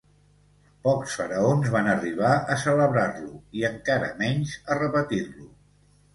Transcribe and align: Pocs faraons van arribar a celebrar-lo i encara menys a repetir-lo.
Pocs 0.85 1.17
faraons 1.19 1.69
van 1.75 1.89
arribar 1.91 2.31
a 2.55 2.57
celebrar-lo 2.63 3.37
i 3.61 3.67
encara 3.71 4.11
menys 4.25 4.57
a 4.73 4.81
repetir-lo. 4.81 5.49